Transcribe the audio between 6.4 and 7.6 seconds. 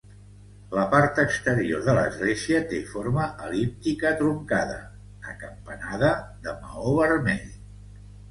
de maó vermell.